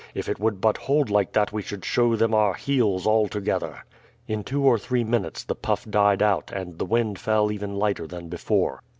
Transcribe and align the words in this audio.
If 0.15 0.27
it 0.27 0.39
would 0.39 0.59
but 0.59 0.77
hold 0.77 1.11
like 1.11 1.31
that 1.33 1.53
we 1.53 1.61
should 1.61 1.85
show 1.85 2.15
them 2.15 2.33
our 2.33 2.55
heels 2.55 3.05
altogether." 3.05 3.83
In 4.27 4.43
two 4.43 4.63
or 4.63 4.79
three 4.79 5.03
minutes 5.03 5.43
the 5.43 5.53
puff 5.53 5.85
died 5.87 6.23
out 6.23 6.51
and 6.51 6.79
the 6.79 6.85
wind 6.85 7.19
fell 7.19 7.51
even 7.51 7.75
lighter 7.75 8.07
than 8.07 8.27
before. 8.27 8.81